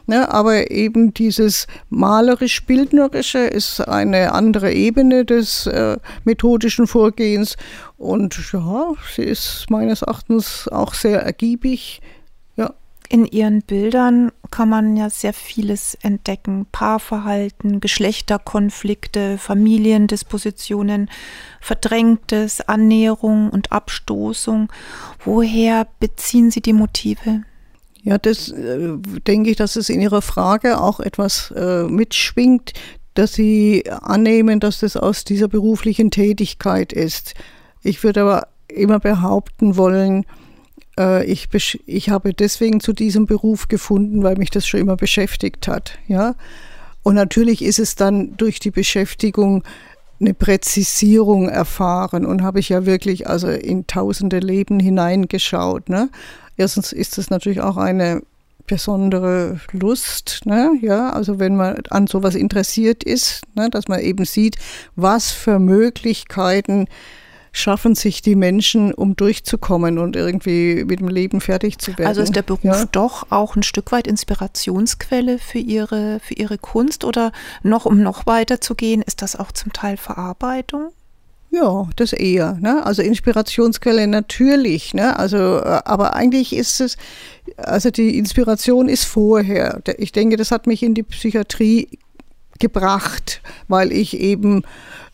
[0.07, 7.55] Ne, aber eben dieses malerisch-bildnerische ist eine andere Ebene des äh, methodischen Vorgehens.
[7.97, 12.01] Und ja, sie ist meines Erachtens auch sehr ergiebig
[13.09, 16.65] in ihren Bildern kann man ja sehr vieles entdecken.
[16.71, 21.09] Paarverhalten, Geschlechterkonflikte, Familiendispositionen,
[21.61, 24.71] Verdrängtes, Annäherung und Abstoßung.
[25.23, 27.43] Woher beziehen Sie die Motive?
[28.03, 32.73] Ja, das äh, denke ich, dass es in Ihrer Frage auch etwas äh, mitschwingt,
[33.15, 37.33] dass Sie annehmen, dass das aus dieser beruflichen Tätigkeit ist.
[37.83, 40.25] Ich würde aber immer behaupten wollen,
[40.97, 41.47] ich,
[41.85, 45.97] ich habe deswegen zu diesem Beruf gefunden, weil mich das schon immer beschäftigt hat.
[46.07, 46.35] Ja?
[47.03, 49.63] Und natürlich ist es dann durch die Beschäftigung
[50.19, 55.89] eine Präzisierung erfahren und habe ich ja wirklich also in tausende Leben hineingeschaut.
[55.89, 56.09] Ne?
[56.57, 58.23] Erstens ist es natürlich auch eine
[58.65, 60.71] besondere Lust, ne?
[60.81, 63.69] ja, also wenn man an sowas interessiert ist, ne?
[63.69, 64.57] dass man eben sieht,
[64.95, 66.87] was für Möglichkeiten
[67.57, 72.07] schaffen sich die Menschen, um durchzukommen und irgendwie mit dem Leben fertig zu werden.
[72.07, 72.85] Also ist der Beruf ja?
[72.91, 77.31] doch auch ein Stück weit Inspirationsquelle für ihre, für ihre Kunst oder
[77.63, 80.91] noch, um noch weiter zu gehen, ist das auch zum Teil Verarbeitung?
[81.49, 82.57] Ja, das eher.
[82.59, 82.85] Ne?
[82.85, 84.93] Also Inspirationsquelle natürlich.
[84.93, 85.17] Ne?
[85.17, 86.97] Also, äh, aber eigentlich ist es,
[87.55, 89.81] also die Inspiration ist vorher.
[89.97, 91.87] Ich denke, das hat mich in die Psychiatrie
[92.59, 94.63] gebracht, weil ich eben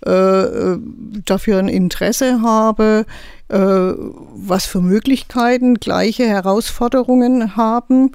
[0.06, 0.78] äh,
[1.26, 3.06] dafür ein Interesse habe,
[3.50, 8.12] äh, was für Möglichkeiten gleiche Herausforderungen haben,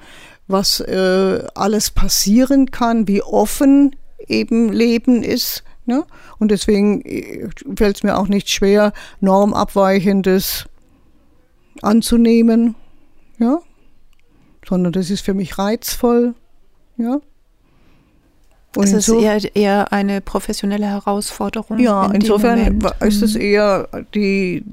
[0.47, 3.95] was äh, alles passieren kann, wie offen
[4.27, 5.63] eben Leben ist.
[5.85, 6.05] Ne?
[6.37, 10.65] Und deswegen äh, fällt es mir auch nicht schwer, normabweichendes
[11.81, 12.75] anzunehmen,
[13.39, 13.59] ja,
[14.67, 16.35] sondern das ist für mich reizvoll,
[16.97, 17.21] ja.
[18.75, 21.79] Und es ist so, eher, eher eine professionelle Herausforderung.
[21.79, 23.41] Ja, in insofern ist es mhm.
[23.41, 24.63] eher die,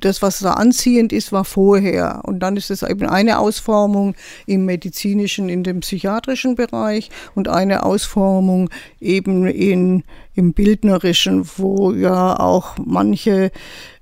[0.00, 2.22] das, was da anziehend ist, war vorher.
[2.24, 7.84] Und dann ist es eben eine Ausformung im medizinischen, in dem psychiatrischen Bereich und eine
[7.84, 8.70] Ausformung
[9.00, 10.02] eben in,
[10.34, 13.52] im bildnerischen, wo ja auch manche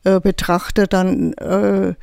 [0.04, 1.94] äh, Betrachter dann äh,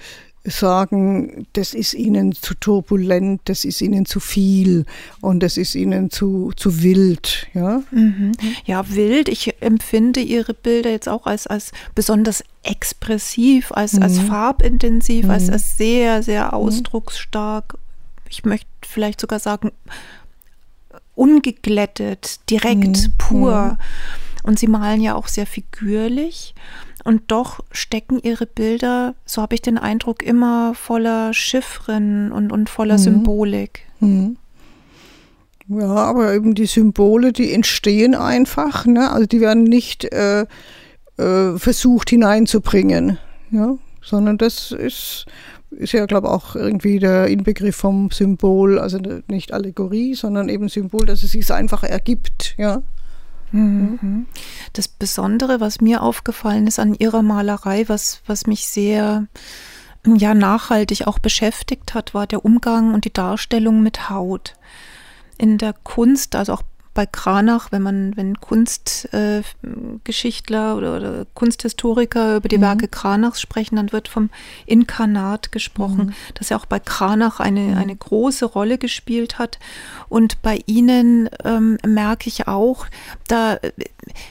[0.46, 4.86] sagen, das ist ihnen zu turbulent, das ist ihnen zu viel
[5.22, 7.48] und das ist ihnen zu, zu wild.
[7.54, 7.82] Ja?
[7.92, 8.34] Mhm.
[8.66, 9.30] ja, wild.
[9.30, 14.04] Ich empfinde ihre Bilder jetzt auch als, als besonders expressiv, als, mhm.
[14.04, 15.32] als farbintensiv, mhm.
[15.32, 16.54] als, als sehr, sehr mhm.
[16.54, 17.78] ausdrucksstark.
[18.30, 19.72] Ich möchte vielleicht sogar sagen,
[21.16, 23.14] ungeglättet, direkt, mhm.
[23.18, 23.66] pur.
[23.66, 23.78] Mhm.
[24.44, 26.54] Und sie malen ja auch sehr figürlich.
[27.04, 32.70] Und doch stecken ihre Bilder, so habe ich den Eindruck, immer voller Chiffren und, und
[32.70, 33.02] voller mhm.
[33.02, 33.82] Symbolik.
[34.00, 34.38] Mhm.
[35.68, 39.10] Ja, aber eben die Symbole, die entstehen einfach, ne?
[39.12, 40.46] also die werden nicht äh,
[41.18, 43.18] äh, versucht hineinzubringen,
[43.52, 43.76] ja?
[44.02, 45.26] sondern das ist,
[45.72, 50.68] ist ja, glaube ich, auch irgendwie der Inbegriff vom Symbol, also nicht Allegorie, sondern eben
[50.68, 52.56] Symbol, dass es sich einfach ergibt.
[52.58, 52.82] Ja?
[53.54, 54.26] Mhm.
[54.74, 59.28] Das Besondere, was mir aufgefallen ist an ihrer Malerei, was, was mich sehr
[60.06, 64.56] ja, nachhaltig auch beschäftigt hat, war der Umgang und die Darstellung mit Haut.
[65.38, 72.38] In der Kunst, also auch bei Kranach, wenn man, wenn Kunstgeschichtler äh, oder, oder, Kunsthistoriker
[72.38, 72.62] über die mhm.
[72.62, 74.30] Werke Kranachs sprechen, dann wird vom
[74.68, 76.14] Inkarnat gesprochen, mhm.
[76.36, 77.78] das ja auch bei Kranach eine, mhm.
[77.78, 79.58] eine große Rolle gespielt hat.
[80.08, 82.86] Und bei Ihnen ähm, merke ich auch,
[83.28, 83.58] da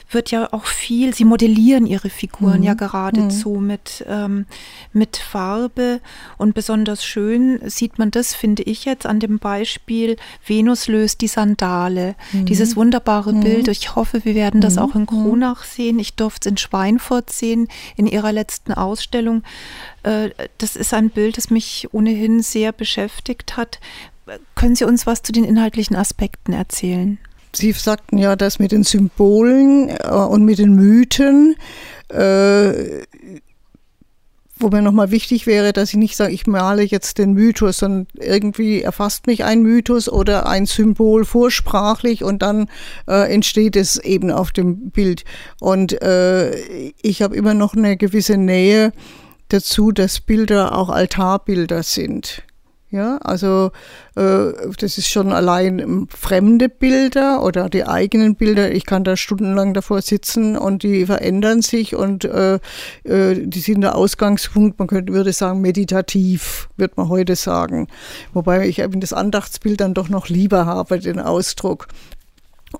[0.09, 2.63] wird ja auch viel, Sie modellieren Ihre Figuren mhm.
[2.63, 3.67] ja geradezu mhm.
[3.67, 4.45] mit, ähm,
[4.93, 5.99] mit Farbe.
[6.37, 11.27] Und besonders schön sieht man das, finde ich jetzt, an dem Beispiel Venus löst die
[11.27, 12.15] Sandale.
[12.31, 12.52] Mhm.
[12.53, 13.41] Dieses wunderbare mhm.
[13.41, 13.67] Bild.
[13.67, 14.81] Ich hoffe, wir werden das mhm.
[14.81, 15.97] auch in Kronach sehen.
[15.97, 19.41] Ich durfte es in Schweinfurt sehen, in Ihrer letzten Ausstellung.
[20.03, 23.79] Äh, das ist ein Bild, das mich ohnehin sehr beschäftigt hat.
[24.55, 27.17] Können Sie uns was zu den inhaltlichen Aspekten erzählen?
[27.55, 31.55] Sie sagten ja, dass mit den Symbolen äh, und mit den Mythen,
[32.09, 33.01] äh,
[34.63, 38.07] wo mir nochmal wichtig wäre, dass ich nicht sage, ich male jetzt den Mythos, sondern
[38.15, 42.69] irgendwie erfasst mich ein Mythos oder ein Symbol vorsprachlich und dann
[43.07, 45.25] äh, entsteht es eben auf dem Bild.
[45.59, 46.55] Und äh,
[47.01, 48.93] ich habe immer noch eine gewisse Nähe
[49.49, 52.43] dazu, dass Bilder auch Altarbilder sind.
[52.93, 53.71] Ja, also
[54.15, 58.71] äh, das ist schon allein fremde Bilder oder die eigenen Bilder.
[58.71, 62.59] Ich kann da stundenlang davor sitzen und die verändern sich und äh,
[63.03, 67.87] äh, die sind der Ausgangspunkt, man könnte, würde sagen, meditativ, wird man heute sagen.
[68.31, 71.87] Wobei ich eben das Andachtsbild dann doch noch lieber habe, den Ausdruck.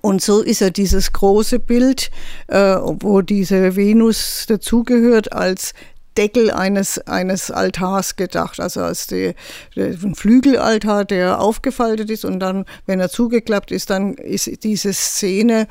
[0.00, 2.12] Und so ist ja dieses große Bild,
[2.46, 5.72] äh, wo diese Venus dazugehört, als
[6.16, 9.34] Deckel eines, eines Altars gedacht, also als die,
[9.76, 15.66] ein Flügelaltar, der aufgefaltet ist und dann, wenn er zugeklappt ist, dann ist diese Szene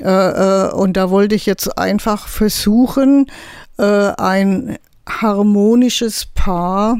[0.00, 3.30] äh, äh, und da wollte ich jetzt einfach versuchen,
[3.78, 6.98] äh, ein harmonisches Paar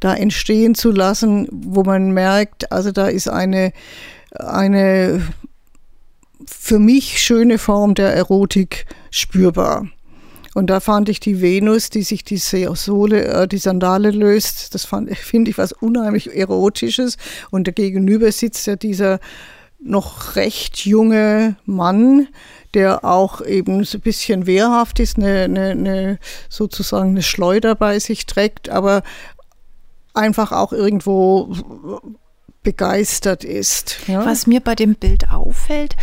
[0.00, 3.72] da entstehen zu lassen, wo man merkt, also da ist eine,
[4.32, 5.22] eine
[6.46, 9.86] für mich schöne Form der Erotik spürbar.
[10.54, 14.84] Und da fand ich die Venus, die sich die Sohle, äh, die Sandale löst, das
[15.16, 17.16] finde ich was unheimlich Erotisches.
[17.50, 19.20] Und dagegenüber sitzt ja dieser
[19.80, 22.28] noch recht junge Mann,
[22.72, 27.98] der auch eben so ein bisschen wehrhaft ist, eine, eine, eine, sozusagen eine Schleuder bei
[27.98, 29.02] sich trägt, aber
[30.14, 31.54] einfach auch irgendwo
[32.62, 33.98] begeistert ist.
[34.08, 34.24] Ja?
[34.24, 35.96] Was mir bei dem Bild auffällt,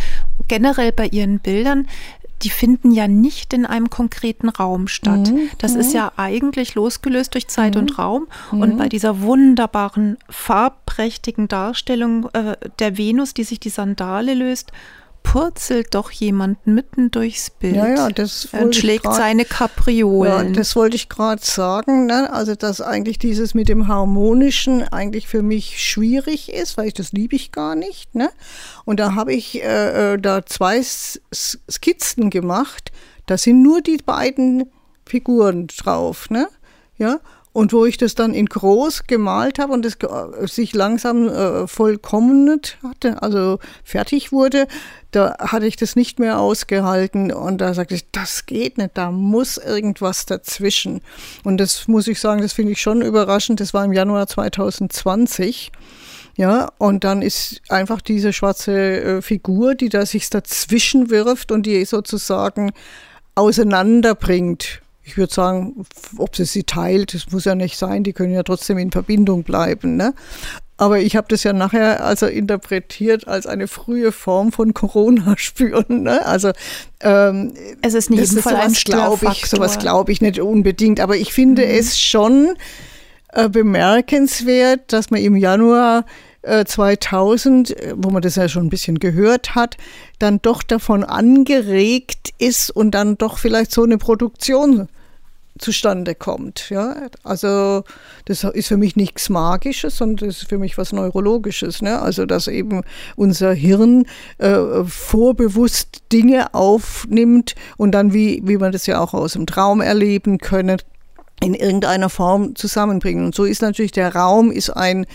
[0.48, 1.88] generell bei ihren Bildern,
[2.42, 5.30] die finden ja nicht in einem konkreten Raum statt.
[5.30, 5.48] Mhm.
[5.58, 5.96] Das ist mhm.
[5.96, 7.82] ja eigentlich losgelöst durch Zeit mhm.
[7.82, 8.26] und Raum.
[8.50, 8.78] Und mhm.
[8.78, 14.72] bei dieser wunderbaren, farbprächtigen Darstellung äh, der Venus, die sich die Sandale löst,
[15.22, 17.76] purzelt doch jemand mitten durchs Bild.
[17.76, 20.48] Ja, ja, das und schlägt grad, seine Kapriolen.
[20.48, 22.06] Ja, das wollte ich gerade sagen.
[22.06, 22.32] Ne?
[22.32, 27.12] Also, dass eigentlich dieses mit dem Harmonischen eigentlich für mich schwierig ist, weil ich das
[27.12, 28.14] liebe ich gar nicht.
[28.14, 28.30] Ne?
[28.84, 32.92] Und da habe ich äh, äh da zwei Skizzen gemacht.
[33.26, 34.70] Da sind nur die beiden
[35.06, 36.30] Figuren drauf.
[36.30, 36.48] Ne?
[36.98, 37.20] Ja,
[37.52, 39.98] und wo ich das dann in groß gemalt habe und es
[40.54, 44.66] sich langsam äh, vollkommenet hatte, also fertig wurde,
[45.10, 49.10] da hatte ich das nicht mehr ausgehalten und da sagte ich, das geht nicht, da
[49.10, 51.02] muss irgendwas dazwischen.
[51.44, 53.60] Und das muss ich sagen, das finde ich schon überraschend.
[53.60, 55.70] Das war im Januar 2020.
[56.38, 61.66] Ja, und dann ist einfach diese schwarze äh, Figur, die da sich dazwischen wirft und
[61.66, 62.72] die sozusagen
[63.34, 65.84] auseinanderbringt ich würde sagen,
[66.16, 69.42] ob sie sie teilt, das muss ja nicht sein, die können ja trotzdem in Verbindung
[69.42, 69.96] bleiben.
[69.96, 70.14] Ne?
[70.76, 76.02] Aber ich habe das ja nachher also interpretiert als eine frühe Form von Corona spüren.
[76.02, 76.24] Ne?
[76.24, 76.52] Also
[77.00, 81.00] ähm, es ist nicht das sowas glaube ich, sowas glaube ich nicht unbedingt.
[81.00, 81.70] Aber ich finde mhm.
[81.70, 82.54] es schon
[83.32, 86.04] äh, bemerkenswert, dass man im Januar
[86.42, 89.76] 2000, äh, äh, wo man das ja schon ein bisschen gehört hat,
[90.18, 94.88] dann doch davon angeregt ist und dann doch vielleicht so eine Produktion
[95.58, 96.70] zustande kommt.
[96.70, 96.96] Ja?
[97.24, 97.84] Also
[98.24, 101.82] das ist für mich nichts Magisches, sondern das ist für mich was Neurologisches.
[101.82, 102.00] Ne?
[102.00, 102.82] Also dass eben
[103.16, 104.06] unser Hirn
[104.38, 109.80] äh, vorbewusst Dinge aufnimmt und dann, wie, wie man das ja auch aus dem Traum
[109.80, 110.78] erleben können,
[111.42, 113.26] in irgendeiner Form zusammenbringen.
[113.26, 115.06] Und so ist natürlich der Raum ist ein,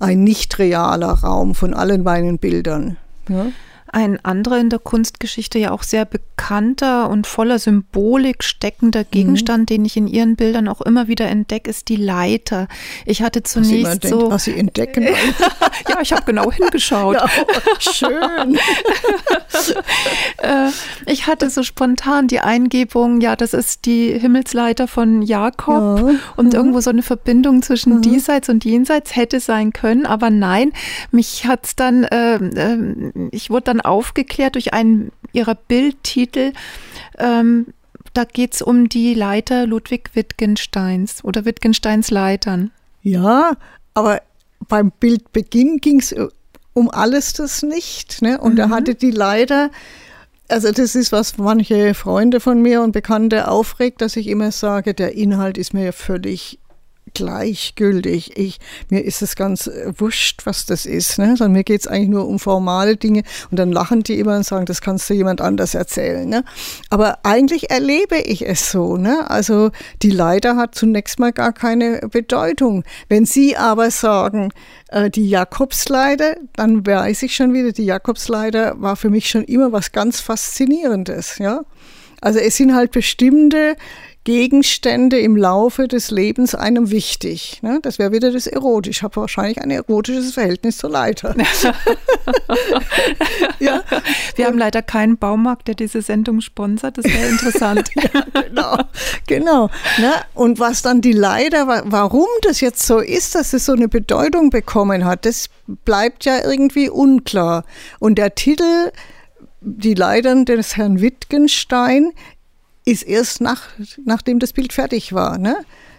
[0.00, 2.96] ein nicht realer Raum von allen meinen Bildern.
[3.28, 3.46] Ja?
[3.94, 9.10] Ein anderer in der Kunstgeschichte ja auch sehr bekannter und voller Symbolik steckender mhm.
[9.12, 9.66] Gegenstand, mhm.
[9.66, 12.66] den ich in ihren Bildern auch immer wieder entdecke, ist die Leiter.
[13.06, 14.18] Ich hatte zunächst was so.
[14.18, 15.06] Denkt, was Sie entdecken.
[15.88, 17.14] ja, ich habe genau hingeschaut.
[17.16, 17.28] Ja,
[17.78, 18.58] schön.
[20.38, 20.70] Äh,
[21.06, 26.14] ich hatte so spontan die Eingebung, ja, das ist die Himmelsleiter von Jakob ja.
[26.36, 26.58] und ja.
[26.58, 30.72] irgendwo so eine Verbindung zwischen diesseits und jenseits hätte sein können, aber nein,
[31.12, 36.52] mich hat es dann, äh, äh, ich wurde dann aufgeklärt durch einen ihrer Bildtitel.
[37.18, 37.66] Ähm,
[38.12, 42.70] da geht es um die Leiter Ludwig Wittgensteins oder Wittgensteins Leitern.
[43.02, 43.56] Ja,
[43.92, 44.22] aber
[44.68, 46.14] beim Bildbeginn ging es
[46.72, 48.20] um alles das nicht.
[48.22, 48.40] Ne?
[48.40, 48.56] Und mhm.
[48.56, 49.70] da hatte die Leiter,
[50.48, 54.92] also das ist, was manche Freunde von mir und Bekannte aufregt, dass ich immer sage,
[54.92, 56.58] der Inhalt ist mir völlig
[57.14, 58.36] gleichgültig.
[58.36, 58.58] Ich,
[58.90, 61.18] mir ist es ganz äh, wurscht, was das ist.
[61.18, 61.36] Ne?
[61.36, 64.44] Sondern mir geht es eigentlich nur um formale Dinge und dann lachen die immer und
[64.44, 66.28] sagen, das kannst du jemand anders erzählen.
[66.28, 66.44] Ne?
[66.90, 68.96] Aber eigentlich erlebe ich es so.
[68.96, 69.30] Ne?
[69.30, 69.70] Also
[70.02, 72.84] die Leiter hat zunächst mal gar keine Bedeutung.
[73.08, 74.52] Wenn Sie aber sagen,
[74.88, 79.72] äh, die Jakobsleiter, dann weiß ich schon wieder, die Jakobsleiter war für mich schon immer
[79.72, 81.38] was ganz Faszinierendes.
[81.38, 81.62] Ja?
[82.20, 83.76] Also es sind halt bestimmte
[84.24, 87.58] Gegenstände im Laufe des Lebens einem wichtig.
[87.60, 87.78] Ne?
[87.82, 88.96] Das wäre wieder das Erotisch.
[88.96, 91.36] Ich habe wahrscheinlich ein erotisches Verhältnis zur Leiter.
[93.60, 93.82] ja.
[94.34, 96.96] Wir haben leider keinen Baumarkt, der diese Sendung sponsert.
[96.96, 97.90] Das wäre interessant.
[97.94, 98.78] ja, genau,
[99.26, 99.70] genau.
[99.98, 100.12] Ne?
[100.32, 104.48] Und was dann die Leiter, warum das jetzt so ist, dass es so eine Bedeutung
[104.48, 107.64] bekommen hat, das bleibt ja irgendwie unklar.
[107.98, 108.90] Und der Titel
[109.64, 112.12] die Leitern des Herrn Wittgenstein
[112.84, 113.62] ist erst nach,
[114.04, 115.56] nachdem das Bild fertig war, ne?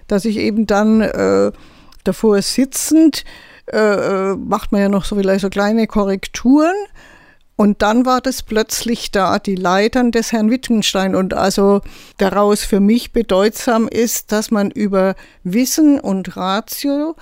[0.07, 1.51] dass ich eben dann äh,
[2.03, 3.23] davor sitzend,
[3.71, 6.75] äh, äh, macht man ja noch so vielleicht so kleine Korrekturen
[7.57, 11.15] und dann war das plötzlich da, die Leitern des Herrn Wittgenstein.
[11.15, 11.81] Und also
[12.17, 17.15] daraus für mich bedeutsam ist, dass man über Wissen und Ratio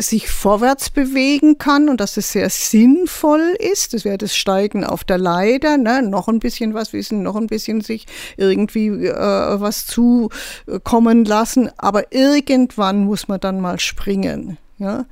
[0.00, 3.94] sich vorwärts bewegen kann und dass es sehr sinnvoll ist.
[3.94, 6.02] Das wäre das Steigen auf der Leiter, ne?
[6.02, 11.70] noch ein bisschen was wissen, noch ein bisschen sich irgendwie äh, was zukommen lassen.
[11.78, 14.56] Aber irgendwann muss man dann mal springen.
[14.78, 15.06] Ja?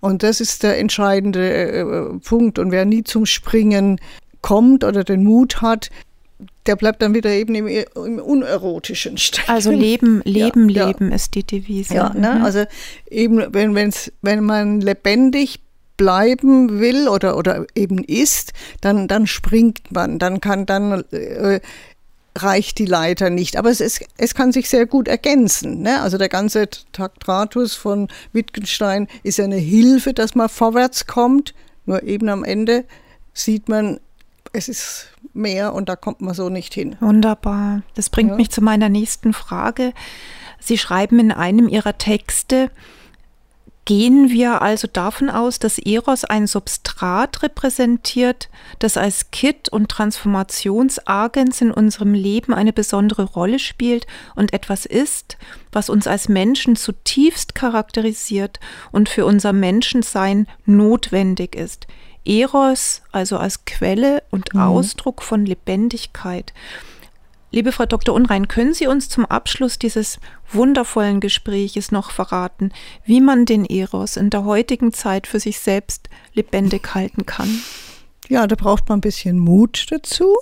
[0.00, 2.58] Und das ist der entscheidende äh, Punkt.
[2.58, 4.00] Und wer nie zum Springen
[4.40, 5.90] kommt oder den Mut hat,
[6.66, 9.50] der bleibt dann wieder eben im, im unerotischen Stecken.
[9.50, 11.16] Also Leben, Leben, ja, Leben ja.
[11.16, 11.94] ist die Devise.
[11.94, 12.36] Ja, ne?
[12.36, 12.44] Mhm.
[12.44, 12.64] also
[13.10, 15.60] eben, wenn, wenn's, wenn man lebendig
[15.96, 21.60] bleiben will oder, oder eben ist, dann, dann springt man, dann kann dann äh,
[22.36, 23.56] reicht die Leiter nicht.
[23.56, 25.82] Aber es, ist, es kann sich sehr gut ergänzen.
[25.82, 26.00] Ne?
[26.00, 31.54] Also der ganze Taktratus von Wittgenstein ist eine Hilfe, dass man vorwärts kommt.
[31.84, 32.84] Nur eben am Ende
[33.34, 34.00] sieht man,
[34.52, 36.96] es ist mehr und da kommt man so nicht hin.
[37.00, 37.82] Wunderbar.
[37.94, 38.36] Das bringt ja.
[38.36, 39.92] mich zu meiner nächsten Frage.
[40.60, 42.70] Sie schreiben in einem Ihrer Texte,
[43.84, 51.60] Gehen wir also davon aus, dass Eros ein Substrat repräsentiert, das als Kit und Transformationsagens
[51.60, 54.06] in unserem Leben eine besondere Rolle spielt
[54.36, 55.36] und etwas ist,
[55.72, 58.60] was uns als Menschen zutiefst charakterisiert
[58.92, 61.88] und für unser Menschensein notwendig ist.
[62.24, 64.60] Eros, also als Quelle und mhm.
[64.60, 66.52] Ausdruck von Lebendigkeit.
[67.50, 68.14] Liebe Frau Dr.
[68.14, 70.18] Unrein, können Sie uns zum Abschluss dieses
[70.50, 72.72] wundervollen Gespräches noch verraten,
[73.04, 77.62] wie man den Eros in der heutigen Zeit für sich selbst lebendig halten kann?
[78.32, 80.34] Ja, da braucht man ein bisschen Mut dazu.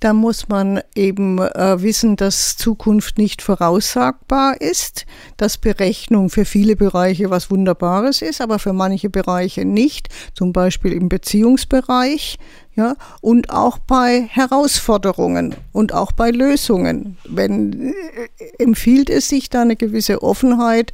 [0.00, 5.04] Da muss man eben äh, wissen, dass Zukunft nicht voraussagbar ist,
[5.36, 10.94] dass Berechnung für viele Bereiche was Wunderbares ist, aber für manche Bereiche nicht, zum Beispiel
[10.94, 12.38] im Beziehungsbereich.
[12.74, 17.18] Ja, und auch bei Herausforderungen und auch bei Lösungen.
[17.28, 20.92] Wenn, äh, empfiehlt es sich da eine gewisse Offenheit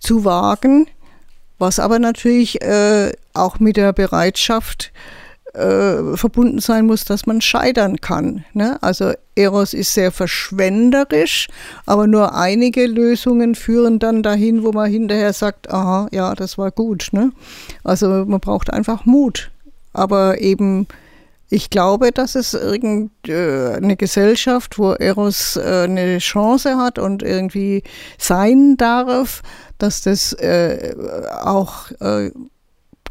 [0.00, 0.88] zu wagen,
[1.60, 5.25] was aber natürlich äh, auch mit der Bereitschaft äh,
[5.56, 8.44] verbunden sein muss, dass man scheitern kann.
[8.52, 8.76] Ne?
[8.82, 11.48] Also Eros ist sehr verschwenderisch,
[11.86, 16.70] aber nur einige Lösungen führen dann dahin, wo man hinterher sagt, aha, ja, das war
[16.70, 17.08] gut.
[17.12, 17.32] Ne?
[17.84, 19.50] Also man braucht einfach Mut,
[19.92, 20.86] aber eben
[21.48, 27.84] ich glaube, dass es irgendeine äh, Gesellschaft, wo Eros äh, eine Chance hat und irgendwie
[28.18, 29.42] sein darf,
[29.78, 30.94] dass das äh,
[31.42, 31.90] auch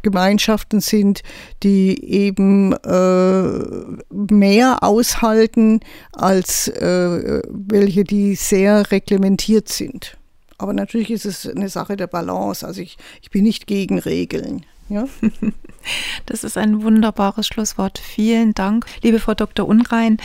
[0.06, 1.22] Gemeinschaften sind,
[1.62, 5.80] die eben äh, mehr aushalten
[6.12, 10.16] als äh, welche, die sehr reglementiert sind.
[10.58, 12.66] Aber natürlich ist es eine Sache der Balance.
[12.66, 14.64] Also ich, ich bin nicht gegen Regeln.
[14.88, 15.06] Ja?
[16.26, 18.00] Das ist ein wunderbares Schlusswort.
[18.00, 19.68] Vielen Dank, liebe Frau Dr.
[19.68, 20.16] Unrein.